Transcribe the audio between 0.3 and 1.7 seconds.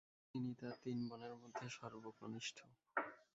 তিনি তার তিন বোনের মধ্যে